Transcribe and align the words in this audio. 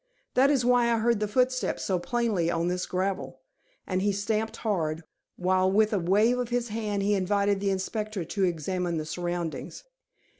That 0.33 0.49
is 0.49 0.65
why 0.65 0.91
I 0.91 0.97
heard 0.97 1.19
the 1.19 1.27
footsteps 1.27 1.83
so 1.83 1.99
plainly 1.99 2.49
on 2.49 2.69
this 2.69 2.87
gravel." 2.87 3.41
And 3.85 4.01
he 4.01 4.11
stamped 4.11 4.57
hard, 4.65 5.03
while 5.35 5.71
with 5.71 5.93
a 5.93 5.99
wave 5.99 6.39
of 6.39 6.49
his 6.49 6.69
hand 6.69 7.03
he 7.03 7.13
invited 7.13 7.59
the 7.59 7.69
inspector 7.69 8.25
to 8.25 8.43
examine 8.43 8.97
the 8.97 9.05
surroundings. 9.05 9.83